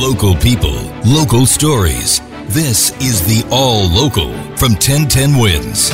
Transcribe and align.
Local 0.00 0.34
people, 0.36 0.80
local 1.04 1.44
stories. 1.44 2.22
This 2.46 2.90
is 3.02 3.20
the 3.26 3.46
All 3.50 3.86
Local 3.86 4.32
from 4.56 4.72
1010 4.72 5.36
Wins. 5.36 5.90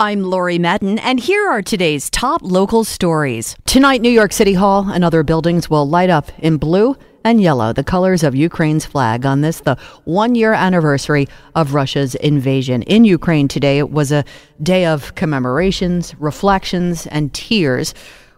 I'm 0.00 0.22
Lori 0.22 0.58
Madden, 0.58 0.98
and 0.98 1.20
here 1.20 1.46
are 1.46 1.60
today's 1.60 2.08
top 2.08 2.40
local 2.40 2.84
stories. 2.84 3.54
Tonight, 3.66 4.00
New 4.00 4.08
York 4.08 4.32
City 4.32 4.54
Hall 4.54 4.88
and 4.88 5.04
other 5.04 5.22
buildings 5.22 5.68
will 5.68 5.86
light 5.86 6.08
up 6.08 6.32
in 6.38 6.56
blue 6.56 6.96
and 7.22 7.38
yellow, 7.38 7.74
the 7.74 7.84
colors 7.84 8.22
of 8.22 8.34
Ukraine's 8.34 8.86
flag, 8.86 9.26
on 9.26 9.42
this, 9.42 9.60
the 9.60 9.76
one 10.04 10.34
year 10.34 10.54
anniversary 10.54 11.28
of 11.54 11.74
Russia's 11.74 12.14
invasion 12.14 12.80
in 12.84 13.04
Ukraine 13.04 13.46
today. 13.46 13.76
It 13.76 13.90
was 13.90 14.10
a 14.10 14.24
day 14.62 14.86
of 14.86 15.14
commemorations, 15.16 16.14
reflections, 16.18 17.06
and 17.08 17.34
tears 17.34 17.92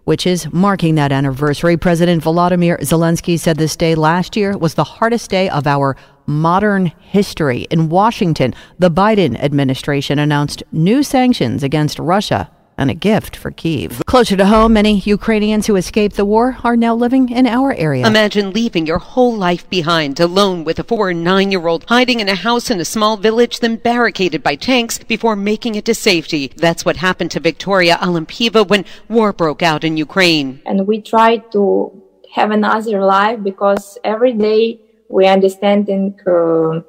which 0.04 0.26
is 0.26 0.52
marking 0.52 0.94
that 0.96 1.12
anniversary. 1.12 1.76
President 1.76 2.22
Volodymyr 2.22 2.80
Zelensky 2.80 3.38
said 3.38 3.56
this 3.56 3.76
day 3.76 3.94
last 3.94 4.36
year 4.36 4.56
was 4.56 4.74
the 4.74 4.84
hardest 4.84 5.30
day 5.30 5.48
of 5.48 5.66
our 5.66 5.96
modern 6.26 6.86
history. 7.00 7.66
In 7.70 7.88
Washington, 7.88 8.54
the 8.78 8.90
Biden 8.90 9.38
administration 9.42 10.18
announced 10.18 10.62
new 10.72 11.02
sanctions 11.02 11.62
against 11.62 11.98
Russia 11.98 12.50
and 12.82 12.90
a 12.90 12.94
gift 12.94 13.34
for 13.34 13.50
Kiev. 13.50 14.02
Closer 14.06 14.36
to 14.36 14.46
home, 14.46 14.74
many 14.74 15.00
Ukrainians 15.00 15.66
who 15.66 15.76
escaped 15.76 16.16
the 16.16 16.24
war 16.24 16.58
are 16.62 16.76
now 16.76 16.94
living 16.94 17.30
in 17.30 17.46
our 17.46 17.72
area. 17.72 18.06
Imagine 18.06 18.52
leaving 18.52 18.86
your 18.86 18.98
whole 18.98 19.34
life 19.34 19.68
behind, 19.70 20.20
alone 20.20 20.64
with 20.64 20.78
a 20.78 20.84
four 20.84 21.10
and 21.10 21.24
nine 21.24 21.50
year 21.50 21.66
old, 21.66 21.84
hiding 21.88 22.20
in 22.20 22.28
a 22.28 22.34
house 22.34 22.70
in 22.70 22.80
a 22.80 22.84
small 22.84 23.16
village, 23.16 23.60
then 23.60 23.76
barricaded 23.76 24.42
by 24.42 24.56
tanks 24.56 24.98
before 24.98 25.36
making 25.36 25.76
it 25.76 25.84
to 25.86 25.94
safety. 25.94 26.52
That's 26.56 26.84
what 26.84 26.96
happened 26.96 27.30
to 27.32 27.40
Victoria 27.40 27.96
Alampiva 27.96 28.68
when 28.68 28.84
war 29.08 29.32
broke 29.32 29.62
out 29.62 29.84
in 29.84 29.96
Ukraine. 29.96 30.60
And 30.66 30.86
we 30.86 31.00
tried 31.00 31.50
to 31.52 32.02
have 32.34 32.50
another 32.50 33.04
life 33.04 33.38
because 33.42 33.98
every 34.04 34.32
day 34.32 34.80
we 35.08 35.26
understanding 35.26 36.18
uh, 36.26 36.80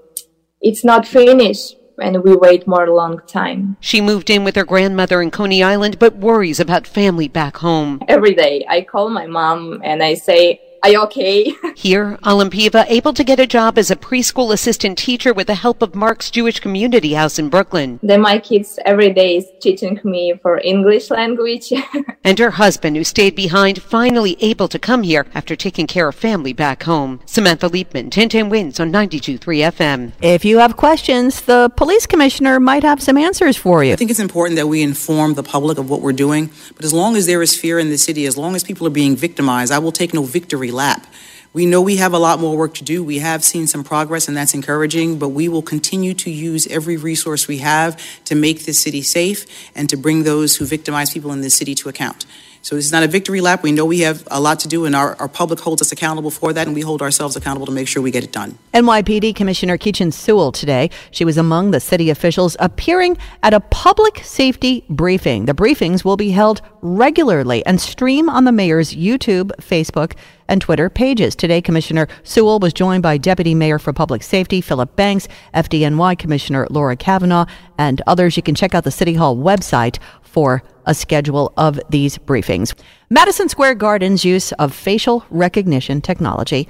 it's 0.61 0.83
not 0.83 1.05
finished 1.05 1.75
and 1.99 2.23
we 2.23 2.36
wait 2.36 2.67
more 2.67 2.89
long 2.89 3.22
time. 3.27 3.77
She 3.80 4.02
moved 4.02 4.30
in 4.30 4.44
with 4.44 4.55
her 4.55 4.66
grandmother 4.66 5.22
in 5.22 5.31
Coney 5.31 5.63
Island, 5.63 5.99
but 5.99 6.16
worries 6.16 6.59
about 6.59 6.88
family 6.88 7.27
back 7.27 7.58
home. 7.58 8.02
Every 8.08 8.33
day 8.33 8.66
I 8.69 8.81
call 8.81 9.09
my 9.09 9.27
mom 9.27 9.81
and 9.83 10.02
I 10.03 10.14
say, 10.16 10.61
are 10.84 10.89
you 10.89 11.02
okay? 11.03 11.56
Here, 11.76 12.17
Alampiva 12.23 12.86
able 12.89 13.14
to 13.14 13.23
get 13.23 13.39
a 13.39 13.48
job 13.48 13.78
as 13.78 13.89
a 13.89 13.95
preschool 13.95 14.52
assistant 14.52 14.98
teacher 14.98 15.34
with 15.34 15.48
the 15.48 15.56
help 15.56 15.81
of 15.81 15.95
Mark's 15.95 16.30
Jewish 16.30 16.59
Community 16.59 17.14
House 17.14 17.39
in 17.39 17.48
Brooklyn. 17.48 18.02
Then 18.03 18.20
my 18.20 18.38
kids 18.38 18.78
every 18.86 19.14
day 19.14 19.38
is 19.38 19.48
teaching 19.61 19.98
me 20.04 20.38
for 20.42 20.59
English 20.59 21.09
language. 21.09 21.72
and 22.26 22.38
her 22.38 22.52
husband, 22.52 22.98
who 22.98 23.06
stayed 23.06 23.34
behind, 23.34 23.81
finally 23.81 24.36
able 24.42 24.67
to 24.67 24.78
come 24.78 25.04
here 25.04 25.26
after 25.34 25.56
taking 25.56 25.88
care 25.88 26.09
of 26.09 26.16
family 26.16 26.52
back 26.52 26.84
home. 26.84 27.22
Samantha 27.26 27.70
Liebman, 27.70 28.11
1010 28.11 28.50
Wins 28.50 28.78
on 28.78 28.92
92.3 28.92 29.39
FM. 29.39 30.11
If 30.22 30.44
you 30.44 30.58
have 30.58 30.76
questions, 30.76 31.42
the 31.42 31.72
police 31.78 32.06
commissioner 32.06 32.59
might 32.59 32.84
have 32.84 33.02
some 33.02 33.17
answers 33.17 33.56
for 33.56 33.86
you. 33.86 33.94
I 33.94 33.95
think 33.95 34.11
it's 34.11 34.20
important 34.20 34.58
that 34.58 34.67
we 34.67 34.81
inform 34.81 35.36
the 35.36 35.44
public 35.44 35.78
of 35.78 35.89
what 35.89 36.02
we're 36.02 36.11
doing. 36.11 36.52
But 36.76 36.84
as 36.84 36.92
long 36.92 37.16
as 37.16 37.26
there 37.26 37.42
is 37.42 37.58
fear 37.58 37.80
in 37.80 37.89
the 37.89 37.98
city, 37.98 38.26
as 38.26 38.36
long 38.36 38.54
as 38.54 38.66
people 38.66 38.86
are 38.86 38.89
being 38.89 39.16
victimized, 39.16 39.72
I 39.72 39.80
will 39.80 39.94
take 39.94 40.14
no 40.14 40.23
victory 40.23 40.72
lap. 40.73 41.07
We 41.53 41.67
know 41.67 41.81
we 41.81 41.97
have 41.97 42.13
a 42.13 42.19
lot 42.19 42.39
more 42.39 42.57
work 42.57 42.73
to 42.75 42.83
do. 42.83 43.03
We 43.03 43.19
have 43.19 43.43
seen 43.43 43.67
some 43.67 43.83
progress, 43.83 44.27
and 44.27 44.35
that's 44.35 44.55
encouraging, 44.55 45.19
but 45.19 45.30
we 45.30 45.47
will 45.47 45.61
continue 45.61 46.15
to 46.15 46.31
use 46.31 46.65
every 46.67 46.97
resource 46.97 47.47
we 47.47 47.59
have 47.59 48.02
to 48.25 48.33
make 48.33 48.65
this 48.65 48.80
city 48.80 49.03
safe 49.03 49.45
and 49.75 49.88
to 49.89 49.95
bring 49.95 50.23
those 50.23 50.55
who 50.55 50.65
victimize 50.65 51.11
people 51.11 51.31
in 51.31 51.41
this 51.41 51.53
city 51.53 51.75
to 51.75 51.89
account. 51.89 52.25
So 52.64 52.78
this 52.78 52.86
is 52.86 52.94
not 52.94 53.03
a 53.03 53.09
victory 53.09 53.42
lap. 53.42 53.61
We 53.61 53.73
know 53.73 53.83
we 53.83 54.00
have 54.00 54.25
a 54.31 54.39
lot 54.39 54.61
to 54.61 54.69
do, 54.69 54.86
and 54.86 54.95
our, 54.95 55.17
our 55.19 55.28
public 55.28 55.59
holds 55.59 55.81
us 55.81 55.92
accountable 55.92 56.31
for 56.31 56.53
that, 56.53 56.66
and 56.66 56.73
we 56.73 56.80
hold 56.80 57.02
ourselves 57.02 57.36
accountable 57.36 57.66
to 57.66 57.73
make 57.73 57.89
sure 57.89 58.02
we 58.02 58.09
get 58.09 58.23
it 58.23 58.31
done. 58.31 58.58
NYPD 58.73 59.36
Commissioner 59.36 59.78
Keechant 59.78 60.14
Sewell 60.14 60.53
today. 60.53 60.89
She 61.11 61.25
was 61.25 61.38
among 61.38 61.72
the 61.72 61.81
city 61.81 62.09
officials 62.09 62.55
appearing 62.61 63.17
at 63.43 63.54
a 63.54 63.60
public 63.60 64.20
safety 64.23 64.86
briefing. 64.89 65.43
The 65.43 65.54
briefings 65.54 66.05
will 66.05 66.15
be 66.15 66.32
held 66.32 66.61
regularly 66.82 67.65
and 67.65 67.82
stream 67.82 68.30
on 68.30 68.45
the 68.45 68.54
mayor's 68.54 68.95
YouTube, 68.95 69.52
Facebook, 69.58 70.14
and 70.48 70.61
Twitter 70.61 70.89
pages. 70.89 71.36
Today, 71.36 71.61
Commissioner 71.61 72.08
Sewell 72.23 72.60
was 72.60 72.71
joined 72.71 73.04
by 73.04 73.17
Deputy 73.17 73.55
Mayor 73.55 73.80
for 73.80 73.92
Public 73.92 74.23
Safety 74.23 74.61
Philip 74.61 74.95
Banks, 74.95 75.27
FDNY 75.54 76.17
Commissioner 76.17 76.67
Laura 76.70 76.95
Kavanagh, 76.95 77.45
and 77.77 78.02
others. 78.08 78.37
You 78.37 78.43
can 78.43 78.55
check 78.55 78.73
out 78.73 78.86
the 78.86 78.92
City 78.92 79.16
Hall 79.16 79.36
website 79.36 79.99
for 80.33 80.64
a 80.86 80.94
schedule 80.94 81.54
of 81.55 81.80
these 81.89 82.17
briefings. 82.17 82.73
Madison 83.10 83.48
Square 83.48 83.76
Garden's 83.76 84.26
use 84.26 84.52
of 84.54 84.73
facial 84.73 85.23
recognition 85.30 86.02
technology 86.02 86.67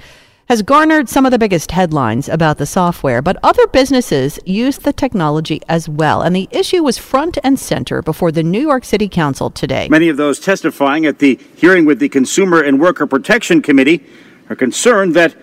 has 0.50 0.60
garnered 0.60 1.08
some 1.08 1.24
of 1.24 1.32
the 1.32 1.38
biggest 1.38 1.70
headlines 1.70 2.28
about 2.28 2.58
the 2.58 2.66
software, 2.66 3.22
but 3.22 3.38
other 3.42 3.66
businesses 3.68 4.38
use 4.44 4.76
the 4.76 4.92
technology 4.92 5.60
as 5.70 5.88
well. 5.88 6.20
And 6.20 6.36
the 6.36 6.48
issue 6.50 6.82
was 6.82 6.98
front 6.98 7.38
and 7.42 7.58
center 7.58 8.02
before 8.02 8.30
the 8.30 8.42
New 8.42 8.60
York 8.60 8.84
City 8.84 9.08
Council 9.08 9.48
today. 9.48 9.88
Many 9.88 10.10
of 10.10 10.18
those 10.18 10.38
testifying 10.38 11.06
at 11.06 11.18
the 11.18 11.40
hearing 11.56 11.86
with 11.86 11.98
the 11.98 12.10
Consumer 12.10 12.60
and 12.60 12.78
Worker 12.78 13.06
Protection 13.06 13.62
Committee 13.62 14.04
are 14.50 14.56
concerned 14.56 15.14
that 15.14 15.34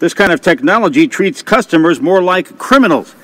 this 0.00 0.12
kind 0.12 0.32
of 0.32 0.40
technology 0.40 1.06
treats 1.06 1.42
customers 1.42 2.00
more 2.00 2.20
like 2.20 2.58
criminals. 2.58 3.14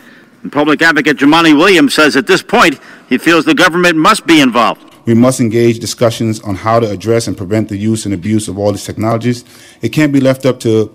And 0.45 0.53
public 0.53 0.81
advocate 0.83 1.17
Jumaane 1.17 1.59
Williams 1.59 1.95
says 1.95 2.17
at 2.17 2.29
this 2.29 2.43
point 2.43 2.79
he 3.09 3.19
feels 3.19 3.45
the 3.45 3.55
government 3.55 3.97
must 3.97 4.27
be 4.27 4.41
involved. 4.41 4.85
We 5.07 5.15
must 5.15 5.41
engage 5.41 5.79
discussions 5.79 6.41
on 6.41 6.55
how 6.55 6.81
to 6.81 6.91
address 6.91 7.27
and 7.27 7.37
prevent 7.37 7.71
the 7.71 7.77
use 7.77 8.05
and 8.05 8.13
abuse 8.13 8.47
of 8.47 8.59
all 8.59 8.73
these 8.73 8.85
technologies. 8.85 9.45
It 9.81 9.89
can't 9.89 10.13
be 10.13 10.21
left 10.21 10.45
up 10.45 10.61
to 10.61 10.95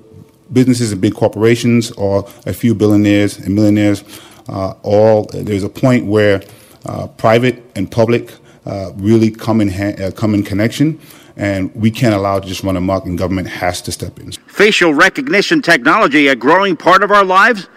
businesses 0.52 0.92
and 0.92 1.02
big 1.02 1.16
corporations 1.16 1.92
or 1.94 2.30
a 2.46 2.54
few 2.54 2.76
billionaires 2.76 3.40
and 3.40 3.56
millionaires. 3.56 4.04
Uh, 4.48 4.74
all 4.84 5.24
there's 5.34 5.64
a 5.64 5.70
point 5.70 6.06
where 6.06 6.44
uh, 6.86 7.08
private 7.08 7.64
and 7.76 7.90
public 7.90 8.34
uh, 8.66 8.92
really 8.96 9.32
come 9.32 9.62
in 9.62 9.70
ha- 9.70 9.96
uh, 10.04 10.12
come 10.12 10.36
in 10.36 10.44
connection, 10.44 11.00
and 11.36 11.74
we 11.76 11.90
can't 11.90 12.14
allow 12.14 12.38
it 12.38 12.42
to 12.42 12.48
just 12.48 12.64
run 12.64 12.78
amok. 12.78 13.06
And 13.06 13.18
government 13.18 13.48
has 13.48 13.82
to 13.84 13.92
step 13.92 14.20
in. 14.20 14.32
Facial 14.32 14.94
recognition 14.94 15.62
technology 15.62 16.28
a 16.28 16.36
growing 16.36 16.78
part 16.78 17.04
of 17.04 17.12
our 17.12 17.26
lives, 17.26 17.68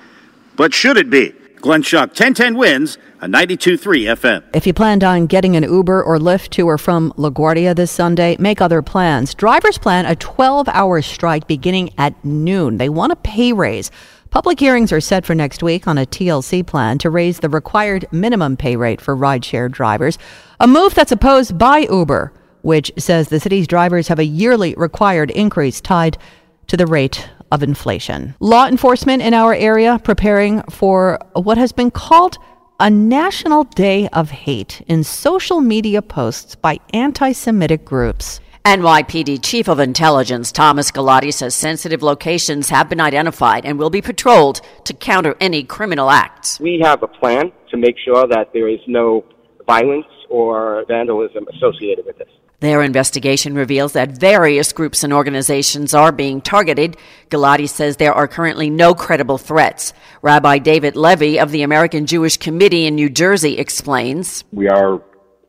but 0.57 0.75
should 0.75 0.97
it 0.97 1.09
be? 1.09 1.33
Glenn 1.61 1.83
Schuck, 1.83 2.09
1010 2.09 2.57
wins 2.57 2.99
on 3.21 3.33
92.3 3.33 3.79
FM. 4.17 4.45
If 4.55 4.67
you 4.67 4.75
planned 4.75 5.03
on 5.03 5.27
getting 5.27 5.57
an 5.57 5.63
Uber 5.63 6.03
or 6.03 6.19
Lyft 6.19 6.51
to 6.51 6.69
or 6.69 6.79
from 6.79 7.13
LaGuardia 7.13 7.75
this 7.75 7.91
Sunday, 7.91 8.37
make 8.39 8.61
other 8.61 8.83
plans. 8.83 9.35
Drivers 9.35 9.79
plan 9.79 10.07
a 10.07 10.17
12 10.17 10.69
hour 10.69 11.01
strike 11.03 11.47
beginning 11.47 11.91
at 11.99 12.25
noon. 12.25 12.77
They 12.77 12.89
want 12.89 13.13
a 13.13 13.17
pay 13.17 13.53
raise. 13.53 13.91
Public 14.31 14.61
hearings 14.61 14.93
are 14.93 15.01
set 15.01 15.25
for 15.25 15.35
next 15.35 15.63
week 15.63 15.87
on 15.87 15.97
a 15.97 16.05
TLC 16.05 16.67
plan 16.67 16.99
to 16.99 17.11
raise 17.11 17.41
the 17.41 17.49
required 17.49 18.07
minimum 18.13 18.57
pay 18.57 18.77
rate 18.77 19.01
for 19.01 19.17
rideshare 19.17 19.71
drivers, 19.71 20.19
a 20.61 20.67
move 20.67 20.95
that's 20.95 21.13
opposed 21.13 21.57
by 21.57 21.87
Uber, 21.91 22.33
which 22.63 22.93
says 22.99 23.29
the 23.29 23.41
city's 23.41 23.67
drivers 23.67 24.09
have 24.09 24.19
a 24.19 24.25
yearly 24.25 24.75
required 24.77 25.31
increase 25.31 25.81
tied 25.81 26.19
to 26.67 26.77
the 26.77 26.87
rate 26.87 27.31
of 27.53 27.63
inflation. 27.63 28.35
Law 28.41 28.67
enforcement 28.67 29.23
in 29.23 29.33
our 29.33 29.55
area 29.55 30.01
preparing 30.03 30.63
for 30.65 31.19
what 31.35 31.57
has 31.57 31.73
been 31.73 31.91
called 31.91 32.37
a 32.79 32.91
national 32.91 33.65
day 33.65 34.07
of 34.09 34.31
hate 34.31 34.83
in 34.87 35.03
social 35.03 35.61
media 35.61 36.03
posts 36.03 36.55
by 36.55 36.79
anti 36.93 37.33
Semitic 37.33 37.85
groups. 37.85 38.41
NYPD 38.67 39.43
Chief 39.43 39.69
of 39.69 39.79
Intelligence 39.79 40.51
Thomas 40.51 40.91
Galati 40.91 41.33
says 41.33 41.55
sensitive 41.55 42.03
locations 42.03 42.69
have 42.69 42.89
been 42.89 43.01
identified 43.01 43.65
and 43.65 43.79
will 43.79 43.91
be 43.91 44.03
patrolled 44.03 44.61
to 44.85 44.93
counter 44.93 45.37
any 45.41 45.63
criminal 45.63 46.11
acts. 46.11 46.59
We 46.61 46.81
have 46.83 47.03
a 47.03 47.07
plan 47.07 47.53
to 47.71 47.77
make 47.77 47.97
sure 48.05 48.27
that 48.27 48.53
there 48.53 48.69
is 48.69 48.81
no 48.87 49.25
violence 49.67 50.07
or 50.29 50.85
vandalism 50.89 51.47
associated 51.55 52.05
with 52.05 52.19
this. 52.19 52.29
Their 52.61 52.83
investigation 52.83 53.55
reveals 53.55 53.93
that 53.93 54.13
various 54.13 54.73
groups 54.73 55.05
and 55.05 55.13
organizations 55.13 55.93
are 55.93 56.11
being 56.11 56.41
targeted. 56.41 56.97
Galati 57.29 57.69
says 57.69 57.97
there 57.97 58.15
are 58.15 58.27
currently 58.27 58.71
no 58.71 58.95
credible 58.95 59.37
threats. 59.37 59.93
Rabbi 60.23 60.59
David 60.59 60.97
Levy 60.97 61.39
of 61.39 61.51
the 61.51 61.63
American 61.63 62.07
Jewish 62.07 62.39
Committee 62.39 62.87
in 62.87 62.95
New 62.95 63.11
Jersey 63.11 63.59
explains 63.59 64.45
We 64.53 64.69
are 64.69 65.03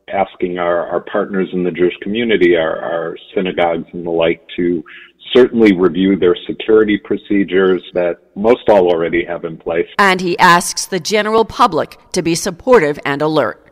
asking 0.10 0.58
our, 0.58 0.88
our 0.88 1.00
partners 1.02 1.48
in 1.54 1.64
the 1.64 1.72
Jewish 1.72 1.96
community, 2.02 2.56
our, 2.58 2.78
our 2.78 3.18
synagogues 3.34 3.88
and 3.94 4.06
the 4.06 4.12
like, 4.12 4.46
to 4.58 4.84
certainly 5.34 5.74
review 5.76 6.18
their 6.18 6.36
security 6.48 6.98
procedures 6.98 7.84
that 7.94 8.18
most 8.36 8.70
all 8.70 8.88
already 8.88 9.24
have 9.26 9.46
in 9.46 9.58
place. 9.58 9.88
And 9.98 10.20
he 10.22 10.38
asks 10.40 10.86
the 10.86 11.00
general 11.00 11.46
public 11.46 11.98
to 12.14 12.22
be 12.22 12.36
supportive 12.36 13.00
and 13.06 13.22
alert. 13.22 13.67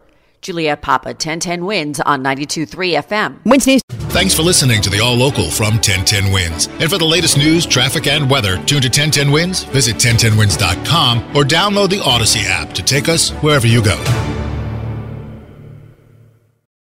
Juliet 0.46 0.82
Papa, 0.82 1.10
1010 1.10 1.66
Wins 1.66 2.00
on 2.02 2.24
92.3 2.24 3.04
FM. 3.04 3.46
Wins 3.46 3.66
News. 3.66 3.82
Thanks 4.16 4.34
for 4.34 4.44
listening 4.44 4.82
to 4.84 4.90
the 4.90 5.00
All 5.00 5.16
Local 5.16 5.50
from 5.50 5.74
1010 5.74 6.32
Wins. 6.32 6.68
And 6.80 6.90
for 6.90 6.98
the 6.98 7.06
latest 7.06 7.38
news, 7.38 7.66
traffic, 7.66 8.08
and 8.08 8.30
weather, 8.30 8.58
tune 8.64 8.82
to 8.82 8.88
1010 8.88 9.32
Wins, 9.32 9.64
visit 9.64 9.96
1010wins.com, 9.96 11.36
or 11.36 11.44
download 11.44 11.90
the 11.90 12.00
Audacy 12.00 12.46
app 12.46 12.74
to 12.74 12.84
take 12.84 13.10
us 13.10 13.32
wherever 13.42 13.66
you 13.66 13.84
go. 13.84 13.96